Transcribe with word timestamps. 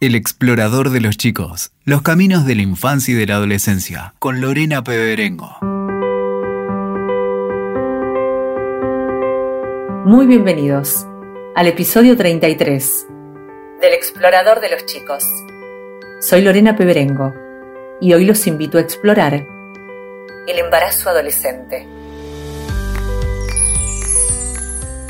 El 0.00 0.14
explorador 0.14 0.90
de 0.90 1.00
los 1.00 1.16
chicos, 1.16 1.72
los 1.84 2.02
caminos 2.02 2.46
de 2.46 2.54
la 2.54 2.62
infancia 2.62 3.14
y 3.14 3.16
de 3.16 3.26
la 3.26 3.34
adolescencia, 3.34 4.14
con 4.20 4.40
Lorena 4.40 4.84
Peberengo. 4.84 5.58
Muy 10.04 10.28
bienvenidos 10.28 11.04
al 11.56 11.66
episodio 11.66 12.16
33 12.16 13.06
del 13.80 13.92
explorador 13.92 14.60
de 14.60 14.70
los 14.70 14.86
chicos. 14.86 15.24
Soy 16.20 16.42
Lorena 16.42 16.76
Peberengo 16.76 17.34
y 18.00 18.12
hoy 18.12 18.24
los 18.24 18.46
invito 18.46 18.78
a 18.78 18.82
explorar 18.82 19.34
el 19.34 20.58
embarazo 20.60 21.10
adolescente. 21.10 21.88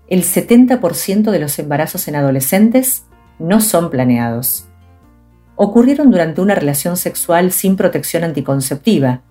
el 0.10 0.24
70% 0.24 1.30
de 1.30 1.40
los 1.40 1.60
embarazos 1.60 2.08
en 2.08 2.16
adolescentes 2.16 3.06
no 3.38 3.62
son 3.62 3.92
planeados. 3.92 4.68
Ocurrieron 5.56 6.10
durante 6.10 6.42
una 6.42 6.56
relación 6.56 6.98
sexual 6.98 7.52
sin 7.52 7.76
protección 7.76 8.24
anticonceptiva 8.24 9.22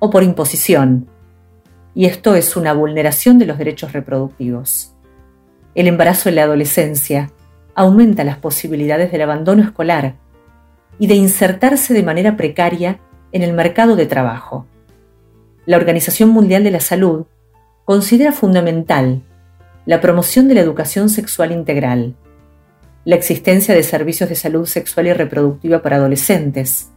o 0.00 0.10
por 0.10 0.24
imposición, 0.24 1.08
y 1.94 2.06
esto 2.06 2.34
es 2.34 2.56
una 2.56 2.72
vulneración 2.72 3.38
de 3.38 3.46
los 3.46 3.58
derechos 3.58 3.92
reproductivos. 3.92 4.94
El 5.74 5.86
embarazo 5.86 6.28
en 6.28 6.36
la 6.36 6.42
adolescencia 6.42 7.30
aumenta 7.74 8.24
las 8.24 8.38
posibilidades 8.38 9.12
del 9.12 9.22
abandono 9.22 9.62
escolar 9.62 10.16
y 10.98 11.06
de 11.06 11.14
insertarse 11.14 11.94
de 11.94 12.02
manera 12.02 12.36
precaria 12.36 12.98
en 13.30 13.42
el 13.42 13.52
mercado 13.52 13.94
de 13.94 14.06
trabajo. 14.06 14.66
La 15.66 15.76
Organización 15.76 16.30
Mundial 16.30 16.64
de 16.64 16.72
la 16.72 16.80
Salud 16.80 17.26
considera 17.84 18.32
fundamental 18.32 19.22
la 19.90 20.00
promoción 20.00 20.46
de 20.46 20.54
la 20.54 20.60
educación 20.60 21.08
sexual 21.08 21.50
integral, 21.50 22.14
la 23.04 23.16
existencia 23.16 23.74
de 23.74 23.82
servicios 23.82 24.28
de 24.28 24.36
salud 24.36 24.64
sexual 24.64 25.08
y 25.08 25.12
reproductiva 25.12 25.82
para 25.82 25.96
adolescentes, 25.96 26.90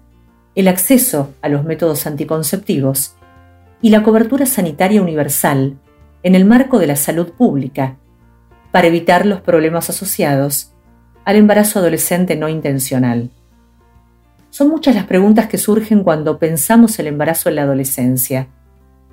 el 0.54 0.68
acceso 0.68 1.34
a 1.42 1.50
los 1.50 1.64
métodos 1.64 2.06
anticonceptivos 2.06 3.16
y 3.82 3.90
la 3.90 4.03
cobertura 4.03 4.46
sanitaria 4.46 5.02
universal 5.02 5.76
en 6.22 6.36
el 6.36 6.46
marco 6.46 6.78
de 6.78 6.86
la 6.86 6.96
salud 6.96 7.32
pública 7.32 7.98
para 8.72 8.90
evitar 8.90 9.26
los 9.26 9.42
problemas 9.42 9.90
asociados 9.90 10.72
al 11.26 11.38
embarazo 11.38 11.80
adolescente 11.80 12.36
no 12.36 12.48
intencional. 12.48 13.32
Son 14.52 14.70
muchas 14.70 14.94
las 14.94 15.08
preguntas 15.08 15.48
que 15.48 15.58
surgen 15.58 16.03
cuando 16.03 16.38
pensamos 16.38 17.00
el 17.00 17.08
embarazo 17.08 17.50
en 17.50 17.56
la 17.56 17.64
adolescencia. 17.64 18.50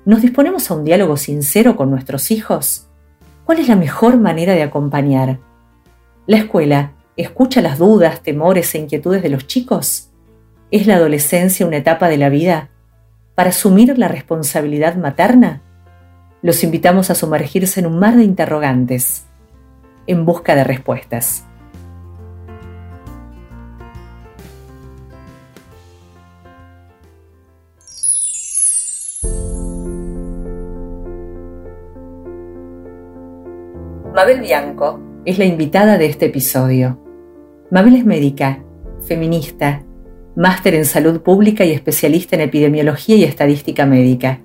¿Nos 0.05 0.21
disponemos 0.21 0.69
a 0.69 0.75
un 0.75 0.85
diálogo 0.85 1.17
sincero 1.17 1.75
con 1.75 1.89
nuestros 1.89 2.29
hijos? 2.29 2.85
¿Cuál 3.51 3.59
es 3.59 3.67
la 3.67 3.75
mejor 3.75 4.17
manera 4.17 4.53
de 4.53 4.63
acompañar? 4.63 5.39
¿La 6.25 6.37
escuela 6.37 6.93
escucha 7.17 7.61
las 7.61 7.79
dudas, 7.79 8.23
temores 8.23 8.73
e 8.73 8.77
inquietudes 8.77 9.21
de 9.21 9.27
los 9.27 9.45
chicos? 9.45 10.09
¿Es 10.71 10.87
la 10.87 10.95
adolescencia 10.95 11.67
una 11.67 11.75
etapa 11.75 12.07
de 12.07 12.15
la 12.15 12.29
vida 12.29 12.69
para 13.35 13.49
asumir 13.49 13.97
la 13.97 14.07
responsabilidad 14.07 14.95
materna? 14.95 15.61
Los 16.41 16.63
invitamos 16.63 17.09
a 17.09 17.15
sumergirse 17.15 17.81
en 17.81 17.87
un 17.87 17.99
mar 17.99 18.15
de 18.15 18.23
interrogantes 18.23 19.25
en 20.07 20.23
busca 20.25 20.55
de 20.55 20.63
respuestas. 20.63 21.45
Mabel 34.13 34.41
Bianco 34.41 34.99
es 35.23 35.39
la 35.39 35.45
invitada 35.45 35.97
de 35.97 36.05
este 36.05 36.25
episodio. 36.25 36.99
Mabel 37.69 37.95
es 37.95 38.05
médica, 38.05 38.61
feminista, 39.07 39.83
máster 40.35 40.75
en 40.75 40.83
salud 40.83 41.21
pública 41.21 41.63
y 41.63 41.71
especialista 41.71 42.35
en 42.35 42.41
epidemiología 42.41 43.15
y 43.15 43.23
estadística 43.23 43.85
médica, 43.85 44.41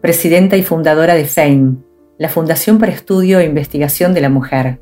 presidenta 0.00 0.56
y 0.56 0.64
fundadora 0.64 1.14
de 1.14 1.26
FAME, 1.26 1.76
la 2.18 2.28
Fundación 2.28 2.78
para 2.78 2.90
Estudio 2.90 3.38
e 3.38 3.44
Investigación 3.44 4.14
de 4.14 4.20
la 4.20 4.30
Mujer. 4.30 4.80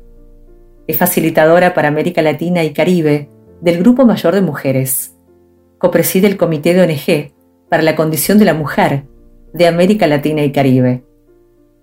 Es 0.87 0.97
facilitadora 0.97 1.75
para 1.75 1.89
América 1.89 2.23
Latina 2.23 2.63
y 2.63 2.73
Caribe 2.73 3.29
del 3.61 3.77
Grupo 3.77 4.03
Mayor 4.03 4.33
de 4.33 4.41
Mujeres. 4.41 5.15
Copreside 5.77 6.25
el 6.25 6.37
Comité 6.37 6.73
de 6.73 6.81
ONG 6.81 7.33
para 7.69 7.83
la 7.83 7.95
Condición 7.95 8.39
de 8.39 8.45
la 8.45 8.55
Mujer 8.55 9.03
de 9.53 9.67
América 9.67 10.07
Latina 10.07 10.43
y 10.43 10.51
Caribe 10.51 11.03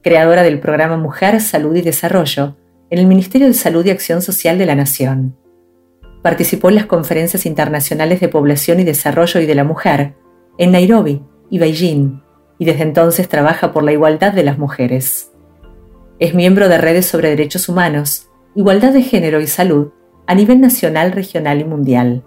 creadora 0.02 0.42
del 0.42 0.60
programa 0.60 0.96
Mujer, 0.96 1.40
Salud 1.40 1.76
y 1.76 1.82
Desarrollo 1.82 2.56
en 2.88 2.98
el 2.98 3.06
Ministerio 3.06 3.46
de 3.46 3.54
Salud 3.54 3.84
y 3.84 3.90
Acción 3.90 4.22
Social 4.22 4.58
de 4.58 4.66
la 4.66 4.74
Nación. 4.74 5.36
Participó 6.22 6.68
en 6.68 6.74
las 6.76 6.86
conferencias 6.86 7.46
internacionales 7.46 8.20
de 8.20 8.28
población 8.28 8.80
y 8.80 8.84
desarrollo 8.84 9.40
y 9.40 9.46
de 9.46 9.54
la 9.54 9.64
mujer 9.64 10.14
en 10.58 10.72
Nairobi 10.72 11.22
y 11.50 11.58
Beijing, 11.58 12.22
y 12.58 12.64
desde 12.64 12.82
entonces 12.82 13.28
trabaja 13.28 13.72
por 13.72 13.82
la 13.84 13.92
igualdad 13.92 14.32
de 14.32 14.42
las 14.42 14.58
mujeres. 14.58 15.32
Es 16.18 16.34
miembro 16.34 16.68
de 16.68 16.78
redes 16.78 17.06
sobre 17.06 17.30
derechos 17.30 17.68
humanos, 17.68 18.28
igualdad 18.54 18.92
de 18.92 19.02
género 19.02 19.40
y 19.40 19.46
salud 19.46 19.92
a 20.26 20.34
nivel 20.34 20.60
nacional, 20.60 21.12
regional 21.12 21.60
y 21.60 21.64
mundial. 21.64 22.24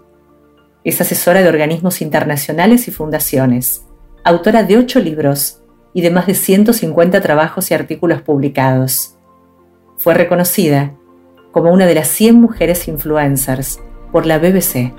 Es 0.82 1.00
asesora 1.00 1.42
de 1.42 1.48
organismos 1.48 2.02
internacionales 2.02 2.88
y 2.88 2.90
fundaciones, 2.90 3.84
autora 4.24 4.62
de 4.64 4.78
ocho 4.78 5.00
libros 5.00 5.63
y 5.94 6.02
de 6.02 6.10
más 6.10 6.26
de 6.26 6.34
150 6.34 7.20
trabajos 7.20 7.70
y 7.70 7.74
artículos 7.74 8.20
publicados. 8.20 9.16
Fue 9.96 10.12
reconocida 10.12 10.94
como 11.52 11.72
una 11.72 11.86
de 11.86 11.94
las 11.94 12.08
100 12.08 12.40
mujeres 12.40 12.88
influencers 12.88 13.80
por 14.12 14.26
la 14.26 14.38
BBC. 14.38 14.92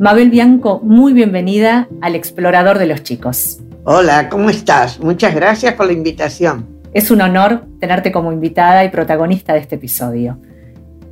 Mabel 0.00 0.30
Bianco, 0.30 0.80
muy 0.82 1.12
bienvenida 1.12 1.86
al 2.00 2.14
Explorador 2.14 2.78
de 2.78 2.86
los 2.86 3.02
Chicos. 3.02 3.60
Hola, 3.92 4.28
¿cómo 4.28 4.50
estás? 4.50 5.00
Muchas 5.00 5.34
gracias 5.34 5.74
por 5.74 5.86
la 5.86 5.92
invitación. 5.92 6.64
Es 6.94 7.10
un 7.10 7.22
honor 7.22 7.64
tenerte 7.80 8.12
como 8.12 8.32
invitada 8.32 8.84
y 8.84 8.88
protagonista 8.88 9.52
de 9.52 9.58
este 9.58 9.74
episodio. 9.74 10.38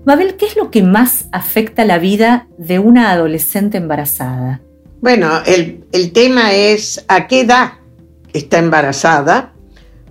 Mabel, 0.05 0.37
¿qué 0.37 0.47
es 0.47 0.55
lo 0.55 0.71
que 0.71 0.85
más 0.85 1.27
afecta 1.33 1.85
la 1.85 1.99
vida 1.99 2.47
de 2.57 2.79
una 2.79 3.11
adolescente 3.11 3.79
embarazada? 3.79 4.61
Bueno, 5.01 5.43
el, 5.45 5.87
el 5.91 6.13
tema 6.13 6.53
es 6.53 7.05
a 7.09 7.27
qué 7.27 7.41
edad 7.41 7.73
está 8.33 8.59
embarazada, 8.59 9.55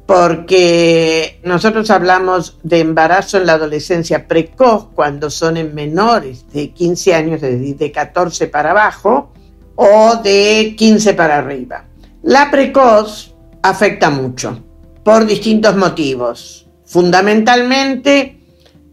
porque 0.05 1.39
nosotros 1.45 1.89
hablamos 1.89 2.59
de 2.63 2.81
embarazo 2.81 3.37
en 3.37 3.45
la 3.45 3.53
adolescencia 3.53 4.27
precoz 4.27 4.89
cuando 4.93 5.29
son 5.29 5.55
en 5.55 5.73
menores 5.73 6.51
de 6.51 6.71
15 6.71 7.13
años, 7.13 7.39
de 7.39 7.91
14 7.93 8.47
para 8.47 8.71
abajo, 8.71 9.31
o 9.75 10.17
de 10.21 10.75
15 10.77 11.13
para 11.13 11.37
arriba. 11.37 11.86
La 12.27 12.51
precoz 12.51 13.33
afecta 13.61 14.09
mucho 14.09 14.61
por 15.05 15.25
distintos 15.25 15.77
motivos. 15.77 16.67
Fundamentalmente 16.83 18.37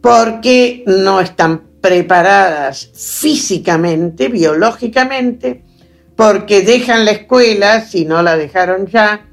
porque 0.00 0.84
no 0.86 1.20
están 1.20 1.64
preparadas 1.81 2.92
físicamente, 2.94 4.28
biológicamente, 4.28 5.64
porque 6.14 6.62
dejan 6.62 7.04
la 7.04 7.10
escuela 7.10 7.81
si 7.81 8.04
no 8.04 8.22
la 8.22 8.36
dejaron 8.36 8.86
ya, 8.86 9.26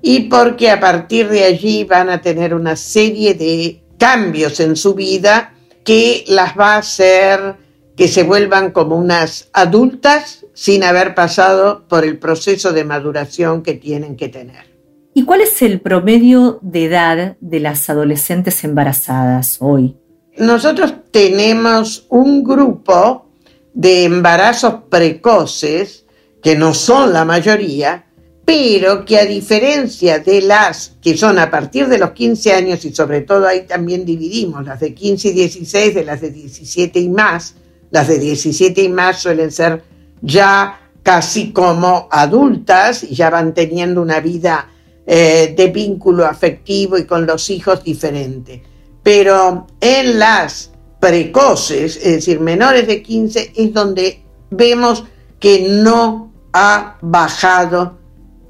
y 0.00 0.28
porque 0.28 0.70
a 0.70 0.78
partir 0.78 1.28
de 1.28 1.42
allí 1.42 1.82
van 1.82 2.10
a 2.10 2.20
tener 2.20 2.54
una 2.54 2.76
serie 2.76 3.34
de 3.34 3.82
cambios 3.98 4.60
en 4.60 4.76
su 4.76 4.94
vida 4.94 5.54
que 5.82 6.24
las 6.28 6.56
va 6.56 6.74
a 6.74 6.78
hacer 6.78 7.56
que 7.96 8.08
se 8.08 8.22
vuelvan 8.22 8.72
como 8.72 8.96
unas 8.96 9.48
adultas 9.52 10.46
sin 10.52 10.82
haber 10.82 11.14
pasado 11.14 11.86
por 11.88 12.04
el 12.04 12.18
proceso 12.18 12.72
de 12.72 12.84
maduración 12.84 13.62
que 13.62 13.74
tienen 13.74 14.16
que 14.16 14.28
tener. 14.28 14.74
¿Y 15.14 15.24
cuál 15.24 15.42
es 15.42 15.62
el 15.62 15.80
promedio 15.80 16.58
de 16.60 16.86
edad 16.86 17.36
de 17.40 17.60
las 17.60 17.88
adolescentes 17.88 18.64
embarazadas 18.64 19.58
hoy? 19.60 19.96
Nosotros 20.36 20.94
tenemos 21.12 22.06
un 22.08 22.42
grupo 22.42 23.28
de 23.72 24.04
embarazos 24.04 24.74
precoces, 24.88 26.04
que 26.42 26.56
no 26.56 26.74
son 26.74 27.12
la 27.12 27.24
mayoría, 27.24 28.06
pero 28.44 29.04
que 29.04 29.18
a 29.18 29.24
diferencia 29.24 30.18
de 30.18 30.42
las 30.42 30.96
que 31.00 31.16
son 31.16 31.38
a 31.38 31.50
partir 31.50 31.88
de 31.88 31.98
los 31.98 32.10
15 32.10 32.52
años, 32.52 32.84
y 32.84 32.92
sobre 32.92 33.22
todo 33.22 33.46
ahí 33.46 33.66
también 33.66 34.04
dividimos 34.04 34.64
las 34.64 34.80
de 34.80 34.92
15 34.94 35.28
y 35.28 35.32
16 35.32 35.94
de 35.94 36.04
las 36.04 36.20
de 36.20 36.30
17 36.30 36.98
y 36.98 37.08
más, 37.08 37.54
las 37.90 38.08
de 38.08 38.18
17 38.18 38.82
y 38.82 38.88
más 38.88 39.20
suelen 39.20 39.50
ser 39.50 39.82
ya 40.20 40.80
casi 41.02 41.52
como 41.52 42.08
adultas 42.10 43.04
y 43.04 43.14
ya 43.14 43.30
van 43.30 43.54
teniendo 43.54 44.00
una 44.00 44.20
vida 44.20 44.68
eh, 45.06 45.54
de 45.56 45.66
vínculo 45.68 46.24
afectivo 46.24 46.96
y 46.96 47.04
con 47.04 47.26
los 47.26 47.50
hijos 47.50 47.84
diferente. 47.84 48.62
Pero 49.02 49.66
en 49.80 50.18
las 50.18 50.70
precoces, 50.98 51.96
es 51.96 52.12
decir, 52.14 52.40
menores 52.40 52.86
de 52.86 53.02
15, 53.02 53.52
es 53.54 53.72
donde 53.74 54.22
vemos 54.50 55.04
que 55.38 55.68
no 55.68 56.32
ha 56.52 56.96
bajado 57.02 57.98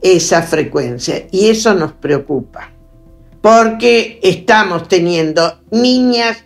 esa 0.01 0.43
frecuencia 0.43 1.27
y 1.33 1.49
eso 1.49 1.75
nos 1.75 1.93
preocupa 1.93 2.75
porque 3.45 4.21
estamos 4.23 4.89
teniendo 4.89 5.61
niñas 5.71 6.45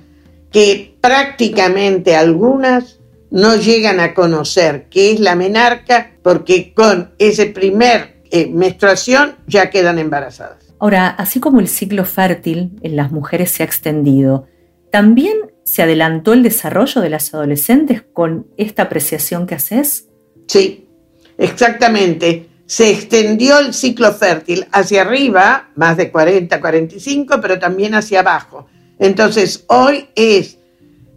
que 0.50 0.96
prácticamente 1.00 2.16
algunas 2.16 2.98
no 3.30 3.56
llegan 3.56 4.00
a 4.00 4.14
conocer 4.14 4.86
qué 4.90 5.12
es 5.12 5.20
la 5.20 5.34
menarca 5.34 6.12
porque 6.22 6.72
con 6.72 7.12
ese 7.18 7.46
primer 7.46 8.22
eh, 8.30 8.48
menstruación 8.48 9.36
ya 9.46 9.70
quedan 9.70 9.98
embarazadas. 9.98 10.58
Ahora, 10.80 11.08
así 11.08 11.40
como 11.40 11.60
el 11.60 11.68
ciclo 11.68 12.04
fértil 12.04 12.78
en 12.82 12.96
las 12.96 13.10
mujeres 13.10 13.50
se 13.50 13.62
ha 13.62 13.66
extendido, 13.66 14.46
¿también 14.92 15.36
se 15.64 15.82
adelantó 15.82 16.32
el 16.32 16.42
desarrollo 16.42 17.00
de 17.00 17.10
las 17.10 17.34
adolescentes 17.34 18.02
con 18.12 18.46
esta 18.56 18.84
apreciación 18.84 19.46
que 19.46 19.56
haces? 19.56 20.08
Sí, 20.46 20.88
exactamente. 21.36 22.48
Se 22.66 22.90
extendió 22.90 23.58
el 23.58 23.74
ciclo 23.74 24.12
fértil 24.12 24.66
hacia 24.72 25.02
arriba, 25.02 25.70
más 25.74 25.96
de 25.96 26.10
40, 26.10 26.60
45, 26.60 27.40
pero 27.40 27.58
también 27.58 27.94
hacia 27.94 28.20
abajo. 28.20 28.66
Entonces, 28.98 29.64
hoy 29.68 30.08
es 30.14 30.58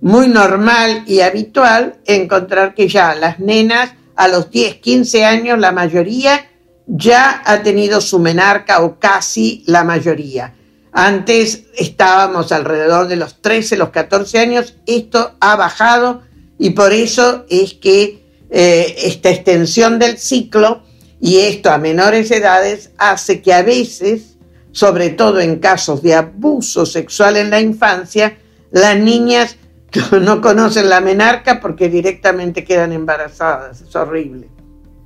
muy 0.02 0.28
normal 0.28 1.04
y 1.08 1.22
habitual 1.22 1.96
encontrar 2.06 2.74
que 2.74 2.88
ya 2.88 3.16
las 3.16 3.40
nenas 3.40 3.94
a 4.16 4.28
los 4.28 4.52
10, 4.52 4.76
15 4.76 5.26
años, 5.26 5.60
la 5.60 5.72
mayoría 5.72 6.48
ya 6.88 7.42
ha 7.46 7.64
tenido 7.64 8.02
su 8.02 8.20
menarca 8.20 8.82
o 8.82 9.00
casi 9.00 9.64
la 9.68 9.84
mayoría. 9.84 10.54
Antes 10.92 11.64
estábamos 11.78 12.52
alrededor 12.52 13.08
de 13.08 13.16
los 13.16 13.42
13, 13.42 13.78
los 13.78 13.90
14 13.90 14.40
años, 14.40 14.76
esto 14.86 15.36
ha 15.40 15.56
bajado 15.56 16.24
y 16.60 16.72
por 16.72 16.92
eso 16.92 17.46
es 17.50 17.74
que 17.76 18.22
eh, 18.50 18.96
esta 19.04 19.30
extensión 19.30 20.00
del 20.00 20.18
ciclo 20.18 20.84
y 21.22 21.38
esto 21.38 21.72
a 21.72 21.78
menores 21.78 22.30
edades 22.32 22.92
hace 22.98 23.42
que 23.42 23.54
a 23.54 23.62
veces, 23.62 24.31
sobre 24.72 25.10
todo 25.10 25.40
en 25.40 25.60
casos 25.60 26.02
de 26.02 26.16
abuso 26.16 26.86
sexual 26.86 27.38
en 27.38 27.50
la 27.50 27.60
infancia, 27.60 28.38
las 28.72 28.98
niñas 28.98 29.58
no 30.22 30.42
conocen 30.42 30.90
la 30.90 31.02
menarca 31.02 31.60
porque 31.60 31.90
directamente 31.90 32.64
quedan 32.64 32.94
embarazadas. 32.94 33.82
Es 33.82 33.96
horrible. 33.96 34.48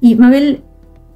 Y 0.01 0.15
Mabel, 0.15 0.63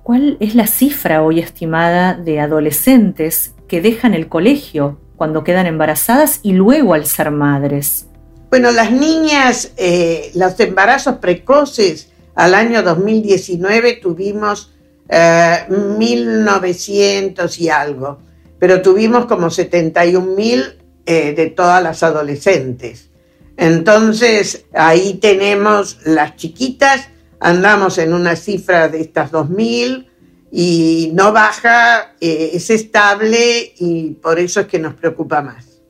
¿Cuál 0.09 0.37
es 0.39 0.55
la 0.55 0.65
cifra 0.65 1.21
hoy 1.21 1.39
estimada 1.39 2.15
de 2.15 2.39
adolescentes 2.39 3.53
que 3.67 3.79
dejan 3.79 4.15
el 4.15 4.27
colegio 4.27 4.99
cuando 5.17 5.43
quedan 5.43 5.67
embarazadas 5.67 6.39
y 6.41 6.53
luego 6.53 6.95
al 6.95 7.05
ser 7.05 7.29
madres? 7.29 8.07
Bueno, 8.49 8.71
las 8.71 8.91
niñas, 8.91 9.71
eh, 9.77 10.31
los 10.33 10.59
embarazos 10.59 11.17
precoces 11.17 12.09
al 12.33 12.55
año 12.55 12.81
2019 12.81 13.99
tuvimos 14.01 14.73
1.900 15.07 17.59
eh, 17.59 17.61
y 17.63 17.69
algo, 17.69 18.17
pero 18.59 18.81
tuvimos 18.81 19.25
como 19.25 19.47
71.000 19.47 20.75
eh, 21.05 21.33
de 21.33 21.47
todas 21.47 21.81
las 21.81 22.03
adolescentes. 22.03 23.09
Entonces, 23.57 24.65
ahí 24.73 25.15
tenemos 25.15 25.99
las 26.05 26.35
chiquitas 26.35 27.09
andamos 27.39 27.97
en 27.97 28.13
una 28.13 28.35
cifra 28.35 28.87
de 28.87 29.01
estas 29.01 29.31
2.000 29.31 30.07
y 30.51 31.11
no 31.13 31.31
baja, 31.31 32.15
eh, 32.19 32.51
es 32.53 32.69
estable 32.69 33.73
y 33.77 34.11
por 34.11 34.39
eso 34.39 34.61
es 34.61 34.67
que 34.67 34.79
nos 34.79 34.95
preocupa 34.95 35.41
más. 35.41 35.81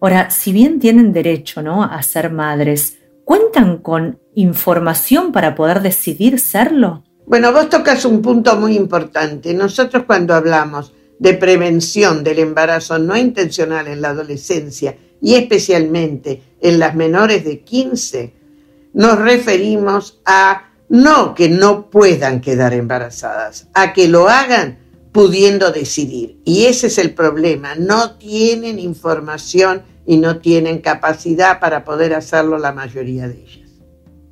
Ahora, 0.00 0.30
si 0.30 0.52
bien 0.52 0.78
tienen 0.78 1.12
derecho 1.12 1.62
¿no? 1.62 1.82
a 1.82 2.02
ser 2.02 2.30
madres, 2.30 2.98
¿cuentan 3.24 3.78
con 3.78 4.20
información 4.34 5.32
para 5.32 5.54
poder 5.54 5.80
decidir 5.82 6.38
serlo? 6.40 7.04
Bueno, 7.26 7.52
vos 7.52 7.68
tocas 7.68 8.04
un 8.04 8.22
punto 8.22 8.56
muy 8.56 8.76
importante. 8.76 9.52
Nosotros 9.54 10.04
cuando 10.06 10.34
hablamos 10.34 10.92
de 11.18 11.34
prevención 11.34 12.22
del 12.22 12.38
embarazo 12.38 12.98
no 12.98 13.16
intencional 13.16 13.88
en 13.88 14.00
la 14.00 14.10
adolescencia 14.10 14.96
y 15.20 15.34
especialmente 15.34 16.42
en 16.60 16.78
las 16.78 16.94
menores 16.94 17.44
de 17.44 17.60
15, 17.60 18.34
nos 18.94 19.18
referimos 19.18 20.20
a 20.24 20.70
no 20.88 21.34
que 21.34 21.48
no 21.48 21.90
puedan 21.90 22.40
quedar 22.40 22.72
embarazadas, 22.72 23.68
a 23.74 23.92
que 23.92 24.08
lo 24.08 24.28
hagan 24.28 24.78
pudiendo 25.12 25.72
decidir. 25.72 26.40
Y 26.44 26.66
ese 26.66 26.86
es 26.86 26.98
el 26.98 27.14
problema. 27.14 27.74
No 27.74 28.12
tienen 28.12 28.78
información 28.78 29.82
y 30.06 30.16
no 30.16 30.38
tienen 30.38 30.78
capacidad 30.78 31.60
para 31.60 31.84
poder 31.84 32.14
hacerlo 32.14 32.58
la 32.58 32.72
mayoría 32.72 33.28
de 33.28 33.34
ellas. 33.34 33.68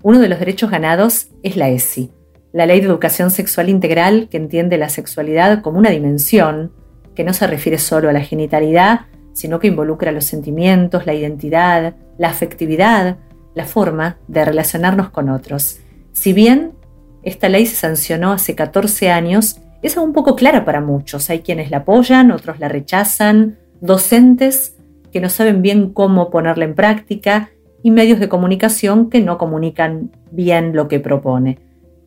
Uno 0.02 0.20
de 0.20 0.28
los 0.28 0.38
derechos 0.38 0.70
ganados 0.70 1.28
es 1.42 1.56
la 1.56 1.68
ESI, 1.68 2.10
la 2.52 2.66
Ley 2.66 2.80
de 2.80 2.86
Educación 2.86 3.30
Sexual 3.30 3.68
Integral 3.68 4.28
que 4.30 4.36
entiende 4.36 4.78
la 4.78 4.88
sexualidad 4.88 5.62
como 5.62 5.78
una 5.78 5.90
dimensión 5.90 6.72
que 7.16 7.24
no 7.24 7.32
se 7.32 7.48
refiere 7.48 7.78
solo 7.78 8.08
a 8.08 8.12
la 8.12 8.20
genitalidad, 8.20 9.00
sino 9.32 9.58
que 9.58 9.66
involucra 9.66 10.12
los 10.12 10.24
sentimientos, 10.24 11.06
la 11.06 11.14
identidad, 11.14 11.96
la 12.18 12.28
afectividad, 12.28 13.16
la 13.54 13.64
forma 13.64 14.18
de 14.28 14.44
relacionarnos 14.44 15.10
con 15.10 15.28
otros. 15.28 15.80
Si 16.12 16.32
bien 16.32 16.72
esta 17.22 17.48
ley 17.48 17.66
se 17.66 17.74
sancionó 17.74 18.32
hace 18.32 18.54
14 18.54 19.10
años, 19.10 19.60
es 19.82 19.96
aún 19.96 20.12
poco 20.12 20.36
clara 20.36 20.64
para 20.64 20.80
muchos. 20.80 21.28
Hay 21.30 21.40
quienes 21.40 21.70
la 21.70 21.78
apoyan, 21.78 22.30
otros 22.30 22.60
la 22.60 22.68
rechazan, 22.68 23.58
docentes 23.80 24.76
que 25.12 25.20
no 25.20 25.28
saben 25.28 25.62
bien 25.62 25.90
cómo 25.90 26.30
ponerla 26.30 26.64
en 26.64 26.74
práctica 26.74 27.50
y 27.82 27.90
medios 27.90 28.20
de 28.20 28.28
comunicación 28.28 29.10
que 29.10 29.20
no 29.20 29.38
comunican 29.38 30.10
bien 30.30 30.74
lo 30.74 30.88
que 30.88 31.00
propone. 31.00 31.58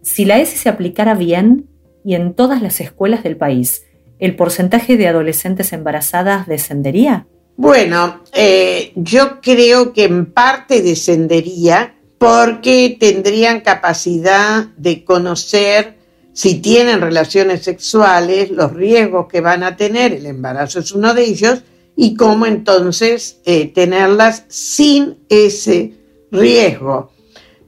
Si 0.02 0.26
la 0.26 0.40
ESI 0.40 0.58
se 0.58 0.70
aplicara 0.70 1.16
bien 1.16 1.68
y 2.04 2.16
en 2.16 2.34
todas 2.34 2.62
las 2.62 2.80
escuelas 2.82 3.24
del 3.24 3.38
país, 3.38 3.86
¿el 4.20 4.36
porcentaje 4.36 4.98
de 4.98 5.08
adolescentes 5.08 5.74
embarazadas 5.74 6.48
descendería? 6.48 7.26
Bueno, 7.58 8.24
eh, 8.34 8.92
yo 8.96 9.42
creo 9.42 9.92
que 9.92 10.06
en 10.06 10.28
parte 10.28 10.82
descendería 10.82 11.96
porque 12.18 12.98
tendrían 13.00 13.62
capacidad 13.62 14.68
de 14.78 15.04
conocer 15.04 15.98
si 16.34 16.62
tienen 16.62 17.02
relaciones 17.02 17.64
sexuales, 17.64 18.52
los 18.52 18.74
riesgos 18.74 19.28
que 19.28 19.42
van 19.42 19.64
a 19.64 19.76
tener, 19.76 20.14
el 20.14 20.26
embarazo 20.26 20.80
es 20.80 20.92
uno 20.94 21.14
de 21.14 21.26
ellos, 21.26 21.64
y 21.98 22.16
cómo 22.16 22.46
entonces 22.46 23.40
eh, 23.44 23.68
tenerlas 23.74 24.46
sin 24.48 25.18
ese 25.28 25.96
riesgo. 26.32 27.12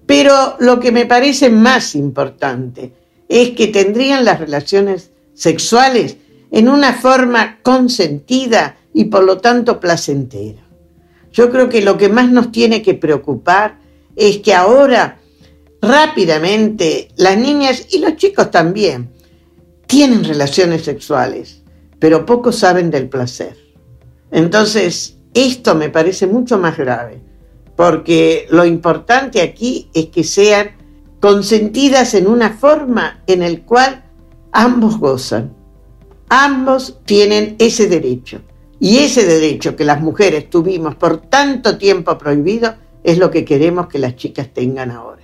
Pero 0.05 0.55
lo 0.59 0.79
que 0.79 0.93
me 0.93 1.05
parece 1.05 1.49
más 1.49 1.95
importante 1.95 2.93
es 3.27 3.49
que 3.51 3.67
tendrían 3.67 4.23
las 4.23 4.39
relaciones 4.39 5.11
sexuales 5.33 6.15
en 6.51 6.67
una 6.67 6.93
forma 6.93 7.59
consentida 7.63 8.77
y 8.93 9.05
por 9.05 9.23
lo 9.23 9.37
tanto 9.37 9.79
placentera. 9.79 10.61
Yo 11.31 11.49
creo 11.49 11.69
que 11.69 11.81
lo 11.81 11.97
que 11.97 12.09
más 12.09 12.29
nos 12.29 12.51
tiene 12.51 12.81
que 12.81 12.93
preocupar 12.93 13.79
es 14.15 14.39
que 14.39 14.53
ahora 14.53 15.17
rápidamente 15.81 17.07
las 17.15 17.37
niñas 17.37 17.87
y 17.91 17.99
los 17.99 18.17
chicos 18.17 18.51
también 18.51 19.09
tienen 19.87 20.23
relaciones 20.23 20.83
sexuales, 20.83 21.63
pero 21.99 22.25
pocos 22.25 22.57
saben 22.57 22.91
del 22.91 23.09
placer. 23.09 23.57
Entonces, 24.29 25.17
esto 25.33 25.75
me 25.75 25.89
parece 25.89 26.27
mucho 26.27 26.57
más 26.57 26.77
grave, 26.77 27.21
porque 27.75 28.47
lo 28.49 28.65
importante 28.65 29.41
aquí 29.41 29.89
es 29.93 30.07
que 30.07 30.23
sean 30.23 30.71
consentidas 31.19 32.13
en 32.13 32.27
una 32.27 32.51
forma 32.51 33.23
en 33.27 33.41
el 33.41 33.61
cual 33.61 34.03
ambos 34.51 34.97
gozan. 34.97 35.60
Ambos 36.33 37.01
tienen 37.03 37.57
ese 37.59 37.87
derecho. 37.87 38.39
Y 38.79 38.99
ese 38.99 39.25
derecho 39.25 39.75
que 39.75 39.83
las 39.83 39.99
mujeres 39.99 40.49
tuvimos 40.49 40.95
por 40.95 41.17
tanto 41.17 41.77
tiempo 41.77 42.17
prohibido 42.17 42.73
es 43.03 43.17
lo 43.17 43.29
que 43.29 43.43
queremos 43.43 43.87
que 43.87 43.99
las 43.99 44.15
chicas 44.15 44.47
tengan 44.53 44.91
ahora. 44.91 45.23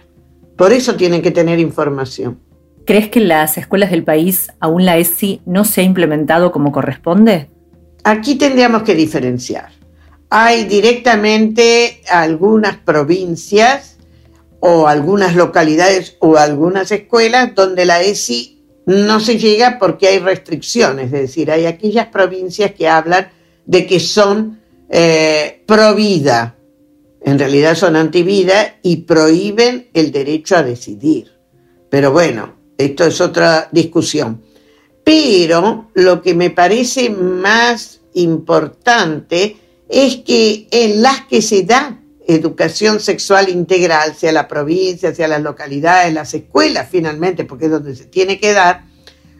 Por 0.57 0.73
eso 0.73 0.97
tienen 0.97 1.21
que 1.21 1.31
tener 1.31 1.59
información. 1.59 2.41
¿Crees 2.85 3.07
que 3.07 3.19
en 3.19 3.29
las 3.29 3.57
escuelas 3.57 3.89
del 3.89 4.03
país 4.03 4.49
aún 4.59 4.83
la 4.83 4.97
ESI 4.97 5.39
no 5.45 5.63
se 5.63 5.79
ha 5.79 5.83
implementado 5.85 6.51
como 6.51 6.73
corresponde? 6.73 7.49
Aquí 8.03 8.35
tendríamos 8.35 8.83
que 8.83 8.93
diferenciar. 8.93 9.69
Hay 10.29 10.65
directamente 10.65 12.01
algunas 12.09 12.75
provincias 12.79 13.97
o 14.59 14.89
algunas 14.89 15.37
localidades 15.37 16.17
o 16.19 16.35
algunas 16.35 16.91
escuelas 16.91 17.55
donde 17.55 17.85
la 17.85 18.01
ESI 18.01 18.56
no 18.87 19.19
se 19.19 19.37
llega 19.37 19.77
porque 19.79 20.07
hay 20.07 20.19
restricciones, 20.19 21.07
es 21.07 21.11
decir, 21.11 21.51
hay 21.51 21.65
aquellas 21.65 22.07
provincias 22.07 22.71
que 22.71 22.87
hablan 22.87 23.29
de 23.65 23.85
que 23.85 23.99
son 23.99 24.61
eh, 24.89 25.61
pro 25.65 25.93
vida, 25.93 26.55
en 27.21 27.37
realidad 27.37 27.75
son 27.75 27.97
antivida 27.97 28.77
y 28.81 28.97
prohíben 28.97 29.89
el 29.93 30.13
derecho 30.13 30.55
a 30.55 30.63
decidir. 30.63 31.33
Pero 31.89 32.13
bueno, 32.13 32.55
esto 32.77 33.03
es 33.03 33.19
otra 33.19 33.67
discusión. 33.73 34.41
Pero 35.03 35.89
lo 35.93 36.21
que 36.21 36.33
me 36.33 36.51
parece 36.51 37.09
más 37.09 37.99
importante 38.13 39.57
es 39.89 40.17
que 40.17 40.67
en 40.71 41.01
las 41.01 41.25
que 41.25 41.41
se 41.41 41.63
da 41.63 41.99
educación 42.27 42.99
sexual 42.99 43.49
integral, 43.49 44.13
sea 44.15 44.31
la 44.33 44.47
provincia, 44.47 45.15
sea 45.15 45.27
las 45.29 45.41
localidades, 45.41 46.13
las 46.13 46.33
escuelas 46.33 46.87
finalmente, 46.91 47.45
porque 47.45 47.65
es 47.65 47.71
donde 47.71 47.95
se 47.95 48.05
tiene 48.05 48.39
que 48.39 48.53
dar, 48.53 48.85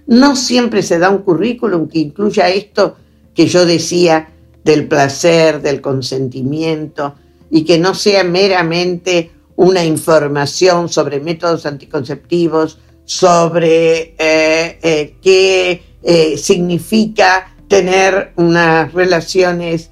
no 0.08 0.36
siempre 0.36 0.82
se 0.82 0.98
da 0.98 1.10
un 1.10 1.20
currículum 1.20 1.90
que 1.90 2.00
incluya 2.00 2.50
esto 2.50 2.96
que 3.36 3.46
yo 3.46 3.66
decía 3.66 4.30
del 4.64 4.88
placer, 4.88 5.62
del 5.62 5.82
consentimiento, 5.82 7.16
y 7.50 7.64
que 7.64 7.78
no 7.78 7.94
sea 7.94 8.24
meramente 8.24 9.32
una 9.56 9.84
información 9.84 10.90
sobre 10.90 11.20
métodos 11.20 11.66
anticonceptivos, 11.66 12.80
sobre 13.04 14.16
eh, 14.18 14.80
eh, 14.82 15.16
qué 15.22 15.82
eh, 16.04 16.38
significa 16.38 17.56
tener 17.68 18.34
unas 18.36 18.94
relaciones 18.94 19.90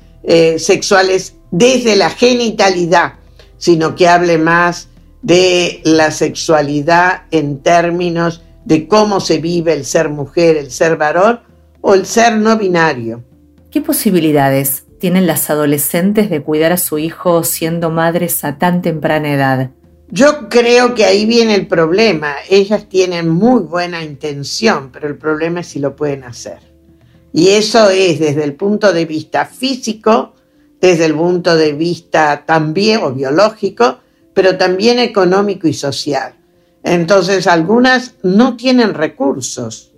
sexuales 0.58 1.36
desde 1.52 1.96
la 1.96 2.10
genitalidad, 2.10 3.14
sino 3.58 3.96
que 3.96 4.08
hable 4.08 4.38
más 4.38 4.90
de 5.22 5.82
la 5.84 6.12
sexualidad 6.12 7.24
en 7.32 7.64
términos 7.64 8.42
de 8.66 8.88
cómo 8.88 9.20
se 9.20 9.38
vive 9.38 9.74
el 9.74 9.86
ser 9.86 10.10
mujer, 10.10 10.58
el 10.58 10.72
ser 10.72 10.98
varón 10.98 11.40
o 11.82 11.94
el 11.94 12.06
ser 12.06 12.38
no 12.38 12.58
binario. 12.58 13.24
¿Qué 13.72 13.82
posibilidades 13.82 14.86
tienen 15.00 15.28
las 15.28 15.50
adolescentes 15.50 16.30
de 16.30 16.42
cuidar 16.42 16.72
a 16.72 16.78
su 16.78 16.98
hijo 16.98 17.44
siendo 17.44 17.90
madres 17.90 18.44
a 18.44 18.58
tan 18.58 18.82
temprana 18.82 19.34
edad? 19.34 19.72
Yo 20.10 20.50
creo 20.50 20.94
que 20.94 21.06
ahí 21.06 21.26
viene 21.26 21.56
el 21.56 21.68
problema. 21.68 22.36
Ellas 22.50 22.88
tienen 22.88 23.30
muy 23.30 23.62
buena 23.62 24.04
intención, 24.04 24.92
pero 24.92 25.08
el 25.08 25.18
problema 25.18 25.62
es 25.62 25.68
si 25.68 25.80
lo 25.80 25.96
pueden 25.96 26.24
hacer. 26.24 26.75
Y 27.38 27.50
eso 27.50 27.90
es 27.90 28.20
desde 28.20 28.46
el 28.46 28.54
punto 28.54 28.94
de 28.94 29.04
vista 29.04 29.46
físico, 29.46 30.36
desde 30.80 31.04
el 31.04 31.16
punto 31.16 31.54
de 31.58 31.74
vista 31.74 32.46
también 32.46 33.02
o 33.04 33.12
biológico, 33.12 34.00
pero 34.34 34.58
también 34.58 35.00
económico 35.00 35.68
y 35.68 35.74
social. 35.74 36.34
Entonces 36.82 37.46
algunas 37.48 38.14
no 38.24 38.56
tienen 38.56 38.94
recursos, 38.94 39.92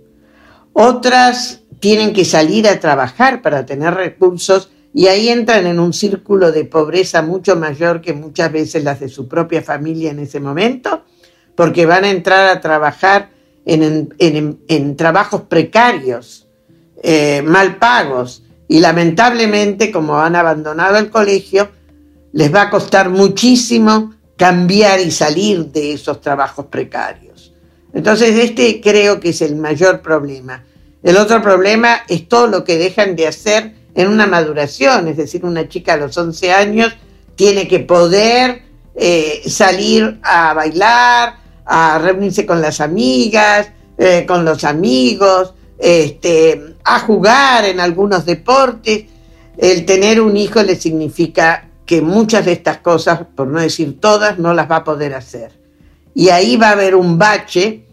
otras 0.72 1.60
tienen 1.78 2.12
que 2.12 2.24
salir 2.24 2.66
a 2.66 2.80
trabajar 2.80 3.40
para 3.40 3.64
tener 3.64 3.94
recursos 3.94 4.70
y 4.92 5.06
ahí 5.06 5.28
entran 5.28 5.68
en 5.68 5.78
un 5.78 5.92
círculo 5.92 6.50
de 6.50 6.64
pobreza 6.64 7.22
mucho 7.22 7.54
mayor 7.54 8.00
que 8.00 8.14
muchas 8.14 8.50
veces 8.50 8.82
las 8.82 8.98
de 8.98 9.08
su 9.08 9.28
propia 9.28 9.62
familia 9.62 10.10
en 10.10 10.18
ese 10.18 10.40
momento, 10.40 11.04
porque 11.54 11.86
van 11.86 12.02
a 12.02 12.10
entrar 12.10 12.48
a 12.48 12.60
trabajar 12.60 13.30
en, 13.64 14.96
trabajos 14.96 15.42
precarios, 15.42 16.47
eh, 17.02 17.42
mal 17.42 17.76
pagos, 17.76 18.42
y 18.68 18.80
lamentablemente, 18.80 19.90
como 19.90 20.18
han 20.18 20.36
abandonado 20.36 20.98
el 20.98 21.10
colegio, 21.10 21.70
les 22.32 22.54
va 22.54 22.62
a 22.62 22.70
costar 22.70 23.08
muchísimo 23.08 24.14
cambiar 24.36 25.00
y 25.00 25.10
salir 25.10 25.66
de 25.66 25.92
esos 25.94 26.20
trabajos 26.20 26.66
precarios. 26.66 27.52
Entonces, 27.92 28.36
este 28.38 28.80
creo 28.80 29.18
que 29.18 29.30
es 29.30 29.42
el 29.42 29.56
mayor 29.56 30.02
problema. 30.02 30.64
El 31.02 31.16
otro 31.16 31.40
problema 31.40 32.02
es 32.08 32.28
todo 32.28 32.46
lo 32.46 32.64
que 32.64 32.76
dejan 32.76 33.16
de 33.16 33.26
hacer 33.26 33.74
en 33.94 34.08
una 34.08 34.26
maduración, 34.26 35.08
es 35.08 35.16
decir, 35.16 35.44
una 35.44 35.68
chica 35.68 35.94
a 35.94 35.96
los 35.96 36.16
11 36.16 36.52
años 36.52 36.92
tiene 37.34 37.66
que 37.66 37.80
poder 37.80 38.62
eh, 38.94 39.42
salir 39.46 40.18
a 40.22 40.54
bailar, 40.54 41.36
a 41.64 41.98
reunirse 41.98 42.44
con 42.44 42.60
las 42.60 42.80
amigas, 42.80 43.70
eh, 43.96 44.24
con 44.26 44.44
los 44.44 44.64
amigos, 44.64 45.54
este, 45.78 46.74
a 46.84 47.00
jugar 47.00 47.64
en 47.64 47.80
algunos 47.80 48.26
deportes. 48.26 49.04
El 49.56 49.84
tener 49.84 50.20
un 50.20 50.36
hijo 50.36 50.62
le 50.62 50.76
significa 50.76 51.68
que 51.86 52.02
muchas 52.02 52.44
de 52.44 52.52
estas 52.52 52.78
cosas, 52.78 53.20
por 53.34 53.48
no 53.48 53.60
decir 53.60 53.98
todas, 54.00 54.38
no 54.38 54.52
las 54.54 54.70
va 54.70 54.76
a 54.76 54.84
poder 54.84 55.14
hacer. 55.14 55.52
Y 56.14 56.28
ahí 56.28 56.56
va 56.56 56.68
a 56.68 56.72
haber 56.72 56.94
un 56.94 57.18
bache 57.18 57.84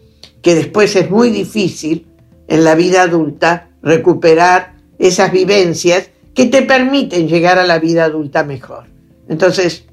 que 0.42 0.54
después 0.54 0.94
es 0.96 1.10
muy 1.10 1.30
difícil 1.30 2.06
en 2.48 2.64
la 2.64 2.74
vida 2.74 3.02
adulta 3.02 3.70
recuperar 3.82 4.74
esas 4.98 5.32
vivencias 5.32 6.10
que 6.34 6.46
te 6.46 6.62
permiten 6.62 7.28
llegar 7.28 7.58
a 7.58 7.66
la 7.66 7.78
vida 7.78 8.04
adulta 8.04 8.44
mejor. 8.44 8.84
Entonces, 9.28 9.86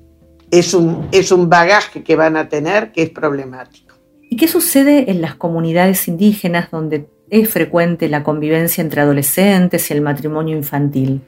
es 0.52 0.74
un, 0.74 1.08
es 1.12 1.32
un 1.32 1.50
bagaje 1.50 2.04
que 2.04 2.16
van 2.16 2.38
a 2.38 2.50
tener 2.50 2.92
que 2.92 3.04
es 3.04 3.10
problemático. 3.10 3.96
¿Y 4.30 4.36
qué 4.36 4.48
sucede 4.48 5.10
en 5.10 5.22
las 5.22 5.36
comunidades 5.36 6.08
indígenas 6.08 6.70
donde 6.72 7.08
es 7.34 7.50
frecuente 7.50 8.10
la 8.10 8.24
convivencia 8.24 8.84
entre 8.84 9.02
adolescentes 9.02 9.90
y 9.90 9.94
el 9.94 10.02
matrimonio 10.02 10.56
infantil? 10.56 11.20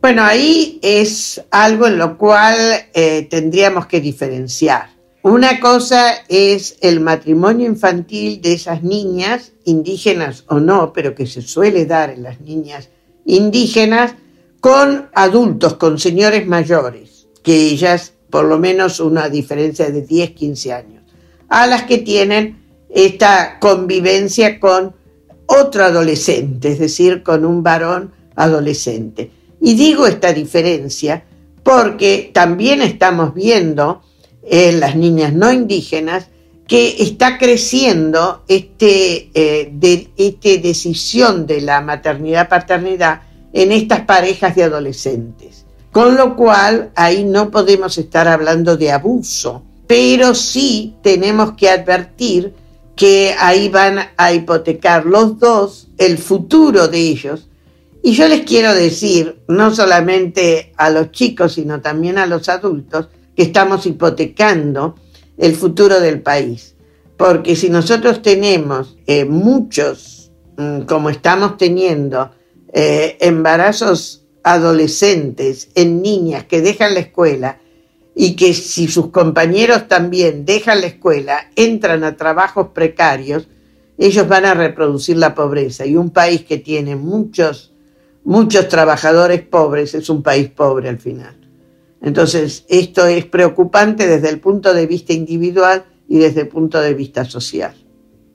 Bueno, 0.00 0.24
ahí 0.24 0.80
es 0.82 1.40
algo 1.52 1.86
en 1.86 1.96
lo 1.96 2.18
cual 2.18 2.56
eh, 2.92 3.28
tendríamos 3.30 3.86
que 3.86 4.00
diferenciar. 4.00 4.90
Una 5.22 5.60
cosa 5.60 6.24
es 6.28 6.76
el 6.80 6.98
matrimonio 6.98 7.66
infantil 7.66 8.40
de 8.42 8.54
esas 8.54 8.82
niñas, 8.82 9.52
indígenas 9.64 10.42
o 10.48 10.58
no, 10.58 10.92
pero 10.92 11.14
que 11.14 11.26
se 11.26 11.42
suele 11.42 11.86
dar 11.86 12.10
en 12.10 12.24
las 12.24 12.40
niñas 12.40 12.88
indígenas 13.24 14.16
con 14.58 15.08
adultos, 15.14 15.74
con 15.74 16.00
señores 16.00 16.48
mayores, 16.48 17.28
que 17.44 17.54
ellas 17.54 18.12
por 18.28 18.44
lo 18.44 18.58
menos 18.58 18.98
una 18.98 19.28
diferencia 19.28 19.88
de 19.88 20.02
10, 20.02 20.32
15 20.32 20.72
años, 20.72 21.04
a 21.48 21.68
las 21.68 21.84
que 21.84 21.98
tienen 21.98 22.60
esta 22.90 23.58
convivencia 23.60 24.58
con 24.58 24.97
otro 25.48 25.84
adolescente, 25.84 26.72
es 26.72 26.78
decir, 26.78 27.22
con 27.22 27.44
un 27.44 27.62
varón 27.62 28.12
adolescente. 28.36 29.30
Y 29.60 29.74
digo 29.74 30.06
esta 30.06 30.32
diferencia 30.32 31.24
porque 31.62 32.30
también 32.32 32.80
estamos 32.82 33.34
viendo 33.34 34.02
en 34.42 34.80
las 34.80 34.94
niñas 34.94 35.32
no 35.32 35.52
indígenas 35.52 36.28
que 36.66 37.02
está 37.02 37.38
creciendo 37.38 38.44
este, 38.46 39.30
eh, 39.34 39.70
de, 39.72 40.10
esta 40.16 40.62
decisión 40.62 41.46
de 41.46 41.62
la 41.62 41.80
maternidad-paternidad 41.80 43.22
en 43.52 43.72
estas 43.72 44.02
parejas 44.02 44.54
de 44.54 44.64
adolescentes. 44.64 45.64
Con 45.90 46.16
lo 46.16 46.36
cual, 46.36 46.90
ahí 46.94 47.24
no 47.24 47.50
podemos 47.50 47.96
estar 47.96 48.28
hablando 48.28 48.76
de 48.76 48.92
abuso, 48.92 49.62
pero 49.86 50.34
sí 50.34 50.94
tenemos 51.02 51.52
que 51.52 51.70
advertir 51.70 52.52
que 52.98 53.32
ahí 53.38 53.68
van 53.68 54.00
a 54.16 54.32
hipotecar 54.32 55.06
los 55.06 55.38
dos 55.38 55.86
el 55.98 56.18
futuro 56.18 56.88
de 56.88 56.98
ellos. 56.98 57.48
Y 58.02 58.12
yo 58.12 58.26
les 58.26 58.42
quiero 58.42 58.74
decir, 58.74 59.38
no 59.46 59.72
solamente 59.72 60.72
a 60.76 60.90
los 60.90 61.12
chicos, 61.12 61.54
sino 61.54 61.80
también 61.80 62.18
a 62.18 62.26
los 62.26 62.48
adultos, 62.48 63.08
que 63.36 63.44
estamos 63.44 63.86
hipotecando 63.86 64.96
el 65.36 65.54
futuro 65.54 66.00
del 66.00 66.22
país. 66.22 66.74
Porque 67.16 67.54
si 67.54 67.70
nosotros 67.70 68.20
tenemos 68.20 68.96
eh, 69.06 69.24
muchos, 69.24 70.32
mm, 70.56 70.80
como 70.80 71.08
estamos 71.08 71.56
teniendo, 71.56 72.32
eh, 72.72 73.16
embarazos 73.20 74.24
adolescentes 74.42 75.68
en 75.76 76.02
niñas 76.02 76.44
que 76.44 76.62
dejan 76.62 76.94
la 76.94 77.00
escuela 77.00 77.60
y 78.20 78.34
que 78.34 78.52
si 78.52 78.88
sus 78.88 79.10
compañeros 79.10 79.86
también 79.86 80.44
dejan 80.44 80.80
la 80.80 80.88
escuela, 80.88 81.50
entran 81.54 82.02
a 82.02 82.16
trabajos 82.16 82.70
precarios, 82.74 83.46
ellos 83.96 84.26
van 84.26 84.44
a 84.44 84.54
reproducir 84.54 85.16
la 85.16 85.36
pobreza. 85.36 85.86
Y 85.86 85.94
un 85.94 86.10
país 86.10 86.42
que 86.42 86.58
tiene 86.58 86.96
muchos, 86.96 87.72
muchos 88.24 88.66
trabajadores 88.66 89.42
pobres 89.42 89.94
es 89.94 90.10
un 90.10 90.24
país 90.24 90.48
pobre 90.48 90.88
al 90.88 90.98
final. 90.98 91.36
Entonces, 92.02 92.64
esto 92.68 93.06
es 93.06 93.24
preocupante 93.24 94.08
desde 94.08 94.30
el 94.30 94.40
punto 94.40 94.74
de 94.74 94.88
vista 94.88 95.12
individual 95.12 95.84
y 96.08 96.18
desde 96.18 96.40
el 96.40 96.48
punto 96.48 96.80
de 96.80 96.94
vista 96.94 97.24
social. 97.24 97.72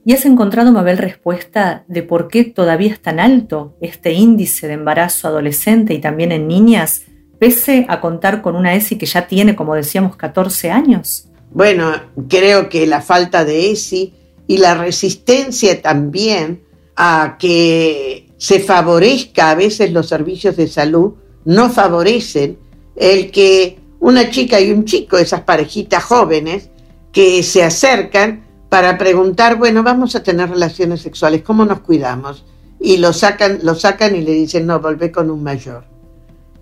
¿Y 0.05 0.13
has 0.13 0.23
encontrado, 0.23 0.71
Mabel, 0.71 0.97
respuesta 0.97 1.83
de 1.89 2.03
por 2.03 2.29
qué 2.29 2.45
todavía 2.45 2.93
es 2.93 3.01
tan 3.01 3.19
alto 3.19 3.75
este 3.81 4.13
índice 4.13 4.67
de 4.67 4.75
embarazo 4.75 5.27
adolescente 5.27 5.93
y 5.93 5.99
también 5.99 6.31
en 6.31 6.47
niñas, 6.47 7.03
pese 7.39 7.85
a 7.89 7.99
contar 7.99 8.41
con 8.41 8.55
una 8.55 8.73
ESI 8.75 8.97
que 8.97 9.05
ya 9.05 9.27
tiene, 9.27 9.55
como 9.55 9.75
decíamos, 9.75 10.15
14 10.15 10.71
años? 10.71 11.27
Bueno, 11.51 11.91
creo 12.29 12.69
que 12.69 12.87
la 12.87 13.01
falta 13.01 13.45
de 13.45 13.71
ESI 13.71 14.13
y 14.47 14.57
la 14.57 14.75
resistencia 14.75 15.81
también 15.81 16.63
a 16.95 17.37
que 17.39 18.29
se 18.37 18.59
favorezca 18.59 19.51
a 19.51 19.55
veces 19.55 19.91
los 19.91 20.07
servicios 20.07 20.57
de 20.57 20.67
salud, 20.67 21.13
no 21.45 21.69
favorecen 21.69 22.57
el 22.95 23.31
que 23.31 23.79
una 23.99 24.29
chica 24.29 24.59
y 24.59 24.71
un 24.71 24.85
chico, 24.85 25.17
esas 25.17 25.41
parejitas 25.41 26.03
jóvenes, 26.03 26.69
que 27.11 27.41
se 27.43 27.63
acercan 27.63 28.43
para 28.69 28.97
preguntar, 28.97 29.57
bueno, 29.57 29.83
vamos 29.83 30.15
a 30.15 30.23
tener 30.23 30.49
relaciones 30.49 31.01
sexuales, 31.01 31.43
¿cómo 31.43 31.63
nos 31.63 31.81
cuidamos? 31.81 32.43
Y 32.79 32.97
lo 32.97 33.13
sacan, 33.13 33.59
lo 33.63 33.75
sacan 33.75 34.15
y 34.15 34.21
le 34.21 34.31
dicen, 34.31 34.65
no, 34.65 34.79
volvé 34.79 35.11
con 35.11 35.29
un 35.29 35.41
mayor. 35.41 35.85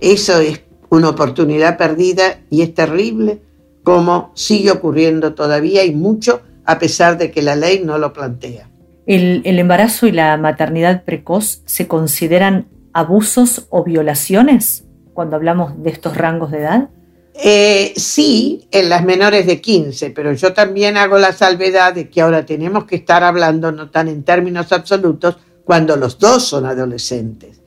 Eso 0.02 0.40
es 0.40 0.62
una 0.90 1.10
oportunidad 1.10 1.78
perdida 1.78 2.42
y 2.50 2.64
es 2.64 2.74
terrible 2.74 3.40
como 3.84 4.32
sigue 4.36 4.72
ocurriendo 4.72 5.34
todavía 5.34 5.86
y 5.86 5.96
mucho 5.96 6.42
a 6.66 6.78
pesar 6.78 7.18
de 7.18 7.32
que 7.32 7.42
la 7.42 7.56
ley 7.56 7.82
no 7.84 7.98
lo 7.98 8.12
plantea. 8.12 8.70
¿El, 9.06 9.42
el 9.46 9.58
embarazo 9.58 10.08
y 10.08 10.12
la 10.12 10.36
maternidad 10.38 11.04
precoz 11.06 11.62
se 11.66 11.88
consideran 11.88 12.68
abusos 12.94 13.68
o 13.70 13.84
violaciones 13.84 14.84
cuando 15.14 15.36
hablamos 15.36 15.82
de 15.82 15.90
estos 15.90 16.18
rangos 16.18 16.52
de 16.52 16.60
edad? 16.60 16.90
Eh, 17.34 17.94
sí, 17.96 18.68
en 18.72 18.90
las 18.90 19.04
menores 19.04 19.46
de 19.46 19.62
15, 19.62 20.12
pero 20.12 20.34
yo 20.34 20.54
también 20.54 20.98
hago 20.98 21.18
la 21.18 21.32
salvedad 21.32 21.94
de 21.94 22.10
que 22.10 22.22
ahora 22.22 22.46
tenemos 22.46 22.86
que 22.86 22.98
estar 22.98 23.24
hablando 23.24 23.72
no 23.72 23.90
tan 23.90 24.08
en 24.10 24.24
términos 24.24 24.72
absolutos 24.72 25.38
cuando 25.64 25.96
los 25.96 26.20
dos 26.20 26.44
son 26.44 26.66
adolescentes, 26.66 27.61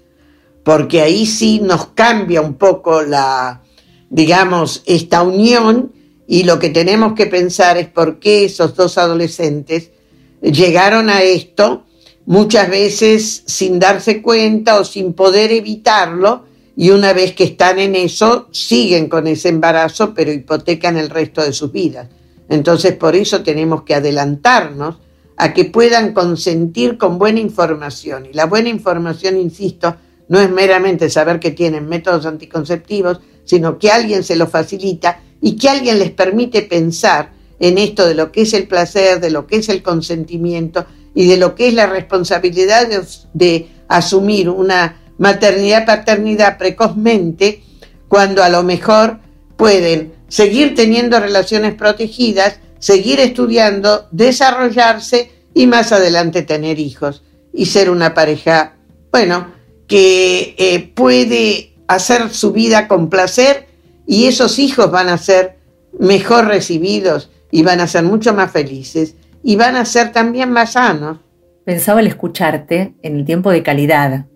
porque 0.64 1.02
ahí 1.02 1.26
sí 1.26 1.60
nos 1.62 1.86
cambia 1.88 2.40
un 2.40 2.54
poco 2.54 3.02
la, 3.02 3.62
digamos, 4.10 4.82
esta 4.86 5.22
unión 5.22 5.92
y 6.26 6.44
lo 6.44 6.58
que 6.58 6.70
tenemos 6.70 7.12
que 7.12 7.26
pensar 7.26 7.76
es 7.76 7.88
por 7.88 8.18
qué 8.18 8.46
esos 8.46 8.74
dos 8.74 8.96
adolescentes 8.98 9.90
llegaron 10.40 11.10
a 11.10 11.22
esto 11.22 11.84
muchas 12.26 12.70
veces 12.70 13.42
sin 13.46 13.78
darse 13.78 14.22
cuenta 14.22 14.80
o 14.80 14.84
sin 14.84 15.12
poder 15.12 15.52
evitarlo 15.52 16.44
y 16.76 16.90
una 16.90 17.12
vez 17.12 17.34
que 17.34 17.44
están 17.44 17.78
en 17.78 17.94
eso, 17.94 18.48
siguen 18.50 19.08
con 19.08 19.26
ese 19.26 19.50
embarazo, 19.50 20.12
pero 20.12 20.32
hipotecan 20.32 20.96
el 20.96 21.08
resto 21.08 21.42
de 21.42 21.52
sus 21.52 21.70
vidas. 21.70 22.08
Entonces, 22.48 22.94
por 22.94 23.14
eso 23.14 23.42
tenemos 23.42 23.82
que 23.82 23.94
adelantarnos 23.94 24.96
a 25.36 25.52
que 25.52 25.66
puedan 25.66 26.12
consentir 26.12 26.98
con 26.98 27.18
buena 27.18 27.38
información. 27.38 28.26
Y 28.26 28.32
la 28.32 28.46
buena 28.46 28.70
información, 28.70 29.38
insisto, 29.38 29.94
no 30.28 30.40
es 30.40 30.50
meramente 30.50 31.10
saber 31.10 31.40
que 31.40 31.50
tienen 31.50 31.88
métodos 31.88 32.26
anticonceptivos, 32.26 33.20
sino 33.44 33.78
que 33.78 33.90
alguien 33.90 34.24
se 34.24 34.36
los 34.36 34.48
facilita 34.48 35.20
y 35.40 35.56
que 35.56 35.68
alguien 35.68 35.98
les 35.98 36.10
permite 36.10 36.62
pensar 36.62 37.32
en 37.60 37.78
esto 37.78 38.06
de 38.06 38.14
lo 38.14 38.32
que 38.32 38.42
es 38.42 38.54
el 38.54 38.66
placer, 38.66 39.20
de 39.20 39.30
lo 39.30 39.46
que 39.46 39.56
es 39.56 39.68
el 39.68 39.82
consentimiento 39.82 40.86
y 41.14 41.26
de 41.28 41.36
lo 41.36 41.54
que 41.54 41.68
es 41.68 41.74
la 41.74 41.86
responsabilidad 41.86 42.88
de, 42.88 43.02
de 43.34 43.68
asumir 43.88 44.48
una 44.48 45.00
maternidad, 45.18 45.86
paternidad 45.86 46.58
precozmente, 46.58 47.62
cuando 48.08 48.42
a 48.42 48.48
lo 48.48 48.62
mejor 48.62 49.18
pueden 49.56 50.14
seguir 50.28 50.74
teniendo 50.74 51.20
relaciones 51.20 51.74
protegidas, 51.74 52.58
seguir 52.78 53.20
estudiando, 53.20 54.08
desarrollarse 54.10 55.30
y 55.54 55.66
más 55.66 55.92
adelante 55.92 56.42
tener 56.42 56.78
hijos 56.78 57.22
y 57.52 57.66
ser 57.66 57.90
una 57.90 58.14
pareja, 58.14 58.74
bueno, 59.12 59.52
que 59.86 60.54
eh, 60.58 60.92
puede 60.94 61.74
hacer 61.88 62.30
su 62.30 62.52
vida 62.52 62.88
con 62.88 63.10
placer 63.10 63.66
y 64.06 64.26
esos 64.26 64.58
hijos 64.58 64.90
van 64.90 65.08
a 65.08 65.18
ser 65.18 65.58
mejor 65.98 66.46
recibidos 66.46 67.30
y 67.50 67.62
van 67.62 67.80
a 67.80 67.86
ser 67.86 68.04
mucho 68.04 68.34
más 68.34 68.50
felices 68.50 69.16
y 69.42 69.56
van 69.56 69.76
a 69.76 69.84
ser 69.84 70.12
también 70.12 70.50
más 70.50 70.72
sanos. 70.72 71.18
Pensaba 71.64 72.00
al 72.00 72.06
escucharte 72.06 72.94
en 73.02 73.16
el 73.16 73.24
tiempo 73.24 73.50
de 73.50 73.62
calidad, 73.62 74.26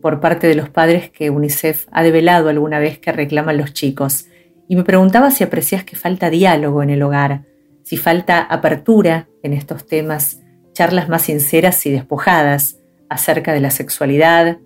por 0.00 0.20
parte 0.20 0.46
de 0.46 0.54
los 0.54 0.68
padres 0.68 1.10
que 1.10 1.30
UNICEF 1.30 1.86
ha 1.90 2.02
develado 2.02 2.48
alguna 2.48 2.78
vez 2.78 2.98
que 2.98 3.12
reclaman 3.12 3.56
los 3.56 3.72
chicos. 3.72 4.26
Y 4.68 4.76
me 4.76 4.84
preguntaba 4.84 5.30
si 5.30 5.44
aprecias 5.44 5.84
que 5.84 5.96
falta 5.96 6.30
diálogo 6.30 6.82
en 6.82 6.90
el 6.90 7.02
hogar, 7.02 7.44
si 7.82 7.96
falta 7.96 8.40
apertura 8.40 9.28
en 9.42 9.52
estos 9.52 9.86
temas, 9.86 10.40
charlas 10.72 11.08
más 11.08 11.22
sinceras 11.22 11.84
y 11.86 11.90
despojadas 11.90 12.76
acerca 13.08 13.52
de 13.52 13.60
la 13.60 13.70
sexualidad, 13.70 14.58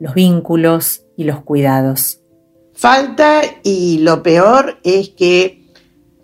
los 0.00 0.14
vínculos 0.14 1.02
y 1.16 1.24
los 1.24 1.42
cuidados. 1.42 2.20
Falta 2.74 3.42
y 3.62 3.98
lo 3.98 4.22
peor 4.22 4.78
es 4.82 5.10
que 5.10 5.70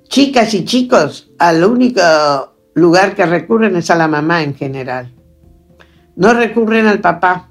chicas 0.09 0.55
y 0.55 0.65
chicos 0.65 1.31
al 1.39 1.63
único 1.63 2.01
lugar 2.75 3.15
que 3.15 3.27
recurren 3.27 3.77
es 3.77 3.91
a 3.91 3.97
la 3.97 4.09
mamá 4.09 4.43
en 4.43 4.55
general. 4.55 5.13
No 6.17 6.33
recurren 6.33 6.87
al 6.87 7.01
papá 7.01 7.51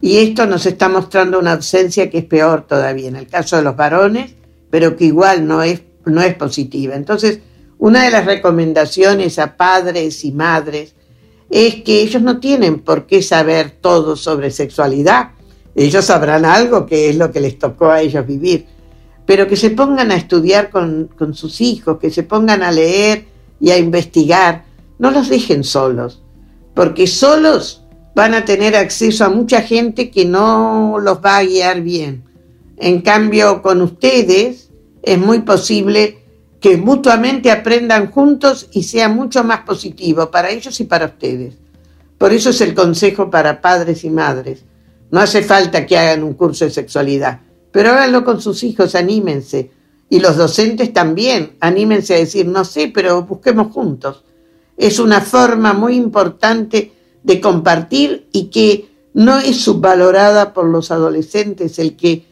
y 0.00 0.18
esto 0.18 0.46
nos 0.46 0.66
está 0.66 0.88
mostrando 0.88 1.38
una 1.38 1.52
ausencia 1.52 2.10
que 2.10 2.18
es 2.18 2.24
peor 2.24 2.66
todavía 2.66 3.08
en 3.08 3.16
el 3.16 3.28
caso 3.28 3.56
de 3.56 3.62
los 3.62 3.76
varones, 3.76 4.34
pero 4.70 4.96
que 4.96 5.04
igual 5.04 5.46
no 5.46 5.62
es, 5.62 5.82
no 6.04 6.20
es 6.20 6.34
positiva. 6.34 6.96
Entonces, 6.96 7.40
una 7.78 8.04
de 8.04 8.10
las 8.10 8.26
recomendaciones 8.26 9.38
a 9.38 9.56
padres 9.56 10.24
y 10.24 10.32
madres 10.32 10.94
es 11.50 11.82
que 11.82 12.00
ellos 12.00 12.22
no 12.22 12.40
tienen 12.40 12.80
por 12.80 13.06
qué 13.06 13.22
saber 13.22 13.70
todo 13.80 14.16
sobre 14.16 14.50
sexualidad. 14.50 15.30
Ellos 15.76 16.06
sabrán 16.06 16.46
algo 16.46 16.86
que 16.86 17.10
es 17.10 17.16
lo 17.16 17.30
que 17.30 17.40
les 17.40 17.58
tocó 17.58 17.90
a 17.90 18.00
ellos 18.00 18.26
vivir, 18.26 18.66
pero 19.26 19.46
que 19.46 19.56
se 19.56 19.70
pongan 19.70 20.10
a 20.10 20.16
estudiar 20.16 20.70
con, 20.70 21.10
con 21.16 21.34
sus 21.34 21.60
hijos, 21.60 21.98
que 21.98 22.10
se 22.10 22.22
pongan 22.22 22.62
a 22.62 22.72
leer 22.72 23.26
y 23.60 23.70
a 23.70 23.78
investigar. 23.78 24.64
No 24.98 25.10
los 25.10 25.28
dejen 25.28 25.62
solos, 25.64 26.22
porque 26.74 27.06
solos 27.06 27.84
van 28.14 28.32
a 28.32 28.46
tener 28.46 28.74
acceso 28.74 29.26
a 29.26 29.28
mucha 29.28 29.60
gente 29.60 30.10
que 30.10 30.24
no 30.24 30.96
los 30.98 31.18
va 31.18 31.36
a 31.36 31.44
guiar 31.44 31.82
bien. 31.82 32.24
En 32.78 33.02
cambio, 33.02 33.60
con 33.60 33.82
ustedes 33.82 34.70
es 35.02 35.18
muy 35.18 35.40
posible 35.40 36.22
que 36.58 36.78
mutuamente 36.78 37.50
aprendan 37.50 38.10
juntos 38.10 38.68
y 38.72 38.84
sea 38.84 39.10
mucho 39.10 39.44
más 39.44 39.60
positivo 39.60 40.30
para 40.30 40.48
ellos 40.48 40.80
y 40.80 40.84
para 40.84 41.04
ustedes. 41.04 41.54
Por 42.16 42.32
eso 42.32 42.48
es 42.48 42.62
el 42.62 42.74
consejo 42.74 43.30
para 43.30 43.60
padres 43.60 44.04
y 44.04 44.10
madres. 44.10 44.64
No 45.10 45.20
hace 45.20 45.42
falta 45.42 45.86
que 45.86 45.96
hagan 45.96 46.22
un 46.22 46.34
curso 46.34 46.64
de 46.64 46.70
sexualidad, 46.70 47.40
pero 47.70 47.90
háganlo 47.90 48.24
con 48.24 48.40
sus 48.40 48.62
hijos, 48.64 48.94
anímense. 48.94 49.70
Y 50.08 50.20
los 50.20 50.36
docentes 50.36 50.92
también, 50.92 51.56
anímense 51.60 52.14
a 52.14 52.18
decir, 52.18 52.46
no 52.46 52.64
sé, 52.64 52.90
pero 52.94 53.22
busquemos 53.22 53.72
juntos. 53.72 54.24
Es 54.76 54.98
una 54.98 55.20
forma 55.20 55.72
muy 55.72 55.96
importante 55.96 56.92
de 57.22 57.40
compartir 57.40 58.28
y 58.32 58.44
que 58.44 58.88
no 59.14 59.38
es 59.38 59.60
subvalorada 59.62 60.52
por 60.52 60.66
los 60.66 60.90
adolescentes 60.90 61.78
el 61.78 61.96
que 61.96 62.24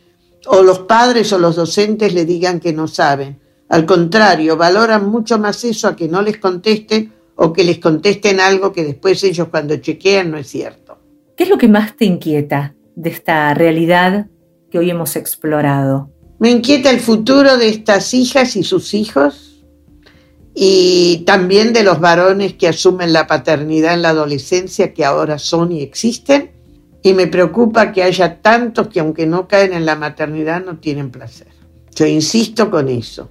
o 0.47 0.63
los 0.63 0.81
padres 0.81 1.33
o 1.33 1.39
los 1.39 1.57
docentes 1.57 2.13
le 2.13 2.25
digan 2.25 2.61
que 2.61 2.73
no 2.73 2.87
saben. 2.87 3.41
Al 3.69 3.87
contrario, 3.87 4.57
valoran 4.57 5.09
mucho 5.09 5.39
más 5.39 5.65
eso 5.65 5.89
a 5.89 5.97
que 5.97 6.09
no 6.09 6.23
les 6.23 6.39
contesten 6.39 7.13
o 7.37 7.53
que 7.53 7.65
les 7.65 7.79
contesten 7.79 8.39
algo 8.41 8.73
que 8.73 8.85
después 8.85 9.25
ellos 9.25 9.49
cuando 9.49 9.77
chequean 9.77 10.31
no 10.31 10.37
es 10.37 10.49
cierto. 10.49 10.94
¿Qué 11.37 11.45
es 11.45 11.51
lo 11.51 11.59
que 11.59 11.69
más 11.69 11.97
te 11.97 12.05
inquieta 12.05 12.75
de 12.95 13.11
esta 13.11 13.53
realidad 13.55 14.27
que 14.71 14.79
hoy 14.79 14.91
hemos 14.91 15.17
explorado? 15.17 16.11
Me 16.39 16.51
inquieta 16.51 16.91
el 16.91 17.01
futuro 17.01 17.57
de 17.57 17.69
estas 17.69 18.15
hijas 18.15 18.55
y 18.55 18.63
sus 18.63 18.95
hijos, 18.95 19.65
y 20.55 21.25
también 21.27 21.73
de 21.73 21.83
los 21.83 21.99
varones 21.99 22.55
que 22.55 22.69
asumen 22.69 23.13
la 23.13 23.27
paternidad 23.27 23.95
en 23.95 24.03
la 24.03 24.11
adolescencia 24.11 24.95
que 24.95 25.05
ahora 25.05 25.41
son 25.41 25.73
y 25.73 25.83
existen. 25.83 26.53
Y 27.03 27.13
me 27.13 27.27
preocupa 27.27 27.91
que 27.91 28.05
haya 28.05 28.41
tantos 28.41 28.87
que 28.89 29.01
aunque 29.01 29.27
no 29.27 29.49
caen 29.49 29.73
en 29.73 29.85
la 29.85 29.97
maternidad 29.97 30.65
no 30.65 30.79
tienen 30.79 31.11
placer. 31.11 31.49
Yo 31.97 32.07
insisto 32.07 32.71
con 32.71 32.89
eso. 32.89 33.29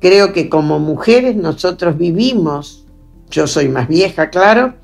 Creo 0.00 0.32
que 0.32 0.48
como 0.48 0.80
mujeres 0.80 1.36
nosotros 1.36 1.96
vivimos, 1.96 2.84
yo 3.30 3.46
soy 3.46 3.68
más 3.68 3.86
vieja, 3.86 4.28
claro, 4.30 4.74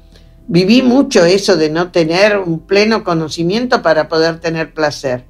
viví 0.47 0.83
mucho 0.83 1.25
eso 1.25 1.57
de 1.57 1.71
no 1.71 1.91
tener 1.91 2.39
un 2.39 2.61
pleno 2.61 3.05
conocimiento 3.05 3.83
para 3.83 4.09
poder 4.09 4.41
tener 4.41 4.75
placer. 4.75 5.25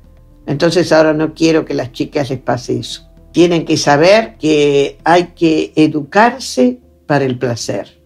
Entonces 0.46 0.92
ahora 0.92 1.14
no 1.14 1.34
quiero 1.34 1.64
que 1.64 1.74
las 1.74 1.92
chicas 1.92 2.30
les 2.30 2.40
pase 2.40 2.78
eso 2.78 3.14
tienen 3.34 3.64
que 3.64 3.76
saber 3.76 4.36
que 4.38 4.98
hay 5.02 5.32
que 5.34 5.72
educarse 5.74 6.78
para 7.04 7.24
el 7.24 7.36
placer. 7.36 8.00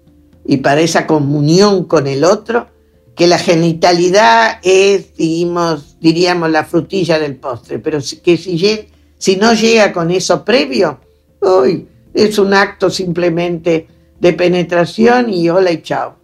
y 0.51 0.57
para 0.57 0.81
esa 0.81 1.07
comunión 1.07 1.85
con 1.85 2.07
el 2.07 2.25
otro, 2.25 2.69
que 3.15 3.27
la 3.27 3.39
genitalidad 3.39 4.61
es, 4.63 5.15
diríamos, 5.15 6.51
la 6.51 6.65
frutilla 6.65 7.19
del 7.19 7.37
postre, 7.37 7.81
pero 7.81 7.99
que 8.25 8.39
si, 8.39 8.89
si 9.19 9.37
no 9.37 9.53
llega 9.53 9.93
con 9.93 10.11
eso 10.11 10.43
previo, 10.47 11.01
uy, 11.43 11.87
es 12.15 12.39
un 12.39 12.55
acto 12.55 12.89
simplemente 12.89 13.87
de 14.19 14.33
penetración 14.33 15.29
y 15.29 15.51
hola 15.51 15.71
y 15.71 15.83
chao. 15.83 16.17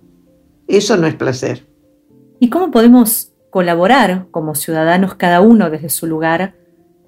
Eso 0.68 0.96
no 0.96 1.07
es 1.07 1.14
placer. 1.14 1.66
¿Y 2.40 2.50
cómo 2.50 2.70
podemos 2.70 3.33
colaborar 3.50 4.27
como 4.31 4.55
ciudadanos 4.55 5.14
cada 5.14 5.40
uno 5.40 5.70
desde 5.70 5.88
su 5.88 6.07
lugar 6.07 6.55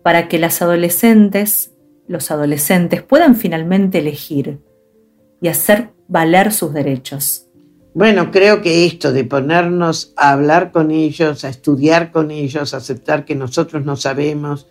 para 0.03 0.29
que 0.29 0.39
las 0.39 0.63
adolescentes, 0.63 1.73
los 2.07 2.31
adolescentes 2.31 3.03
puedan 3.03 3.35
finalmente 3.35 3.99
elegir 3.99 4.61
y 5.41 5.49
hacer 5.49 5.91
valer 6.09 6.53
sus 6.53 6.73
derechos? 6.73 7.47
Bueno, 7.95 8.31
creo 8.31 8.61
que 8.61 8.85
esto 8.85 9.11
de 9.13 9.25
ponernos 9.25 10.13
a 10.17 10.33
hablar 10.33 10.71
con 10.71 10.91
ellos, 10.91 11.45
a 11.45 11.49
estudiar 11.49 12.13
con 12.13 12.31
ellos, 12.31 12.75
a 12.75 12.77
aceptar 12.77 13.25
que 13.25 13.35
nosotros 13.35 13.85
no 13.85 13.97
sabemos 13.97 14.67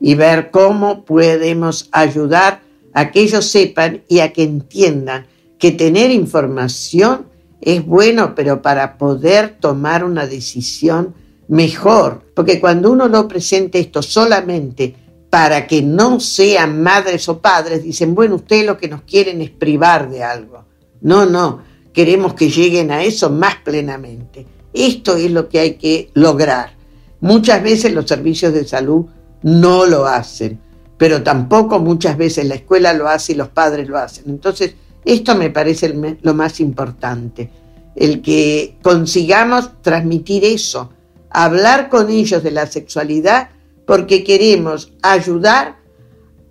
y 0.00 0.14
ver 0.14 0.50
cómo 0.50 1.04
podemos 1.04 1.90
ayudar 1.92 2.62
a 2.94 3.10
que 3.10 3.20
ellos 3.20 3.44
sepan 3.44 4.02
y 4.08 4.20
a 4.20 4.32
que 4.32 4.42
entiendan 4.42 5.26
que 5.58 5.72
tener 5.72 6.10
información 6.10 7.26
es 7.60 7.84
bueno, 7.84 8.34
pero 8.34 8.62
para 8.62 8.96
poder 8.98 9.56
tomar 9.60 10.04
una 10.04 10.26
decisión 10.26 11.14
mejor. 11.48 12.22
Porque 12.34 12.60
cuando 12.60 12.90
uno 12.90 13.08
lo 13.08 13.28
presenta 13.28 13.78
esto 13.78 14.02
solamente 14.02 14.94
para 15.28 15.66
que 15.66 15.82
no 15.82 16.20
sean 16.20 16.82
madres 16.82 17.28
o 17.28 17.40
padres, 17.40 17.82
dicen, 17.82 18.14
bueno, 18.14 18.36
ustedes 18.36 18.66
lo 18.66 18.78
que 18.78 18.88
nos 18.88 19.02
quieren 19.02 19.40
es 19.40 19.50
privar 19.50 20.10
de 20.10 20.24
algo. 20.24 20.64
No, 21.00 21.26
no 21.26 21.70
queremos 21.92 22.34
que 22.34 22.50
lleguen 22.50 22.90
a 22.90 23.02
eso 23.02 23.30
más 23.30 23.56
plenamente. 23.56 24.46
Esto 24.72 25.16
es 25.16 25.30
lo 25.30 25.48
que 25.48 25.58
hay 25.58 25.74
que 25.74 26.10
lograr. 26.14 26.74
Muchas 27.20 27.62
veces 27.62 27.92
los 27.92 28.06
servicios 28.06 28.52
de 28.52 28.66
salud 28.66 29.06
no 29.42 29.86
lo 29.86 30.06
hacen, 30.06 30.60
pero 30.96 31.22
tampoco 31.22 31.80
muchas 31.80 32.16
veces 32.16 32.46
la 32.46 32.54
escuela 32.54 32.92
lo 32.92 33.08
hace 33.08 33.32
y 33.32 33.36
los 33.36 33.48
padres 33.48 33.88
lo 33.88 33.98
hacen. 33.98 34.24
Entonces, 34.28 34.74
esto 35.04 35.34
me 35.34 35.50
parece 35.50 36.18
lo 36.20 36.34
más 36.34 36.60
importante, 36.60 37.50
el 37.96 38.22
que 38.22 38.76
consigamos 38.82 39.82
transmitir 39.82 40.44
eso, 40.44 40.92
hablar 41.30 41.88
con 41.88 42.10
ellos 42.10 42.42
de 42.42 42.50
la 42.50 42.66
sexualidad, 42.66 43.50
porque 43.86 44.22
queremos 44.22 44.92
ayudar 45.02 45.78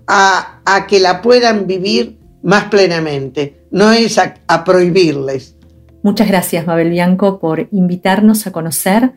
a, 0.07 0.61
a 0.65 0.87
que 0.87 0.99
la 0.99 1.21
puedan 1.21 1.67
vivir 1.67 2.19
más 2.41 2.65
plenamente, 2.65 3.65
no 3.71 3.91
es 3.91 4.17
a, 4.17 4.63
prohibirles. 4.63 5.55
Muchas 6.03 6.27
gracias, 6.27 6.65
Mabel 6.65 6.89
Bianco, 6.89 7.39
por 7.39 7.67
invitarnos 7.71 8.47
a 8.47 8.51
conocer 8.51 9.13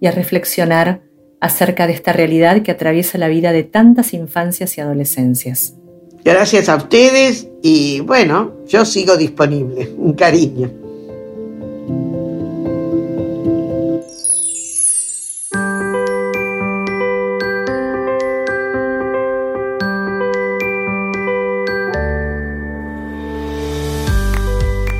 y 0.00 0.06
a 0.06 0.10
reflexionar 0.10 1.02
acerca 1.40 1.86
de 1.86 1.92
esta 1.92 2.12
realidad 2.12 2.62
que 2.62 2.70
atraviesa 2.70 3.18
la 3.18 3.28
vida 3.28 3.52
de 3.52 3.64
tantas 3.64 4.14
infancias 4.14 4.78
y 4.78 4.80
adolescencias. 4.80 5.74
Gracias 6.24 6.68
a 6.68 6.76
ustedes 6.76 7.48
y 7.62 8.00
bueno, 8.00 8.52
yo 8.68 8.84
sigo 8.84 9.16
disponible. 9.16 9.92
Un 9.98 10.12
cariño. 10.14 10.70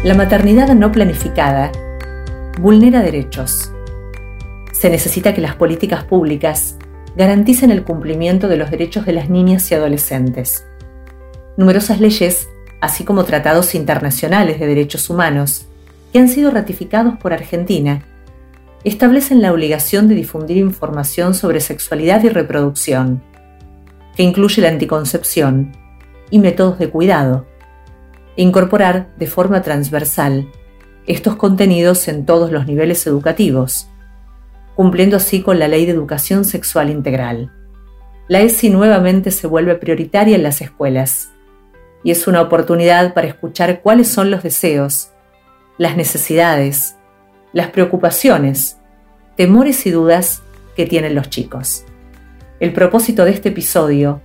La 0.02 0.14
maternidad 0.14 0.74
no 0.74 0.90
planificada 0.90 1.70
vulnera 2.60 3.02
derechos. 3.02 3.72
Se 4.72 4.90
necesita 4.90 5.32
que 5.32 5.40
las 5.40 5.54
políticas 5.54 6.02
públicas 6.02 6.76
garanticen 7.16 7.70
el 7.70 7.84
cumplimiento 7.84 8.48
de 8.48 8.56
los 8.56 8.72
derechos 8.72 9.06
de 9.06 9.12
las 9.12 9.30
niñas 9.30 9.70
y 9.70 9.76
adolescentes. 9.76 10.64
Numerosas 11.56 12.00
leyes, 12.00 12.48
así 12.80 13.04
como 13.04 13.24
tratados 13.24 13.74
internacionales 13.74 14.58
de 14.58 14.66
derechos 14.66 15.10
humanos, 15.10 15.66
que 16.12 16.18
han 16.18 16.28
sido 16.28 16.50
ratificados 16.50 17.18
por 17.18 17.34
Argentina, 17.34 18.02
establecen 18.84 19.42
la 19.42 19.52
obligación 19.52 20.08
de 20.08 20.14
difundir 20.14 20.56
información 20.56 21.34
sobre 21.34 21.60
sexualidad 21.60 22.24
y 22.24 22.30
reproducción, 22.30 23.22
que 24.16 24.22
incluye 24.22 24.62
la 24.62 24.68
anticoncepción 24.68 25.72
y 26.30 26.38
métodos 26.38 26.78
de 26.78 26.88
cuidado, 26.88 27.46
incorporar 28.36 29.08
de 29.18 29.26
forma 29.26 29.60
transversal 29.60 30.48
estos 31.06 31.36
contenidos 31.36 32.08
en 32.08 32.24
todos 32.24 32.50
los 32.50 32.66
niveles 32.66 33.06
educativos, 33.06 33.88
cumpliendo 34.74 35.18
así 35.18 35.42
con 35.42 35.58
la 35.58 35.68
Ley 35.68 35.84
de 35.84 35.92
Educación 35.92 36.46
Sexual 36.46 36.88
Integral. 36.88 37.52
La 38.28 38.40
ESI 38.40 38.70
nuevamente 38.70 39.30
se 39.30 39.46
vuelve 39.46 39.74
prioritaria 39.74 40.36
en 40.36 40.42
las 40.42 40.62
escuelas 40.62 41.32
y 42.04 42.10
es 42.10 42.26
una 42.26 42.40
oportunidad 42.40 43.14
para 43.14 43.28
escuchar 43.28 43.80
cuáles 43.80 44.08
son 44.08 44.30
los 44.30 44.42
deseos, 44.42 45.10
las 45.78 45.96
necesidades, 45.96 46.96
las 47.52 47.70
preocupaciones, 47.70 48.78
temores 49.36 49.86
y 49.86 49.90
dudas 49.90 50.42
que 50.76 50.86
tienen 50.86 51.14
los 51.14 51.30
chicos. 51.30 51.84
El 52.60 52.72
propósito 52.72 53.24
de 53.24 53.32
este 53.32 53.50
episodio 53.50 54.20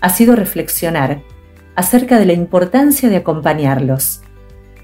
ha 0.00 0.10
sido 0.10 0.36
reflexionar 0.36 1.22
acerca 1.74 2.18
de 2.18 2.26
la 2.26 2.32
importancia 2.32 3.08
de 3.08 3.16
acompañarlos 3.16 4.20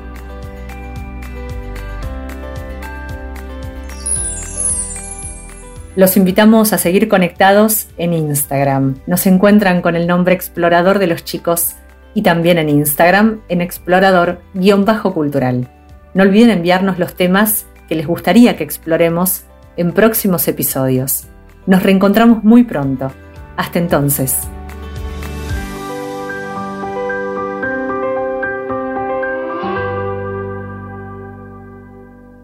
Los 5.98 6.16
invitamos 6.16 6.72
a 6.72 6.78
seguir 6.78 7.08
conectados 7.08 7.88
en 7.96 8.12
Instagram. 8.12 9.00
Nos 9.08 9.26
encuentran 9.26 9.82
con 9.82 9.96
el 9.96 10.06
nombre 10.06 10.32
Explorador 10.32 11.00
de 11.00 11.08
los 11.08 11.24
Chicos 11.24 11.74
y 12.14 12.22
también 12.22 12.58
en 12.58 12.68
Instagram 12.68 13.40
en 13.48 13.61
explorador-cultural. 13.61 15.68
No 16.14 16.22
olviden 16.22 16.50
enviarnos 16.50 17.00
los 17.00 17.16
temas 17.16 17.66
que 17.88 17.96
les 17.96 18.06
gustaría 18.06 18.56
que 18.56 18.62
exploremos 18.62 19.42
en 19.76 19.90
próximos 19.90 20.46
episodios. 20.46 21.26
Nos 21.66 21.82
reencontramos 21.82 22.44
muy 22.44 22.62
pronto. 22.62 23.11
Hasta 23.56 23.80
entonces. 23.80 24.46